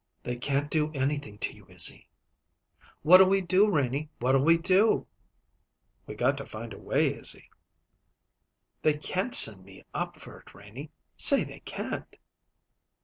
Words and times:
"They 0.23 0.35
can't 0.35 0.71
do 0.71 0.91
anything 0.93 1.37
to 1.37 1.55
you, 1.55 1.67
Izzy." 1.67 2.09
"What'll 3.03 3.29
we 3.29 3.39
do, 3.39 3.69
Renie? 3.71 4.09
What'll 4.17 4.41
we 4.43 4.57
do?" 4.57 5.05
"We 6.07 6.15
got 6.15 6.39
to 6.39 6.45
find 6.47 6.73
a 6.73 6.79
way, 6.79 7.13
Izzy." 7.15 7.51
"They 8.81 8.97
can't 8.97 9.35
send 9.35 9.63
me 9.63 9.83
up 9.93 10.19
for 10.19 10.39
it, 10.39 10.55
Renie 10.55 10.89
say 11.17 11.43
they 11.43 11.59
can't!" 11.59 12.15